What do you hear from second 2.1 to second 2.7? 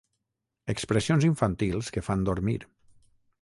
dormir.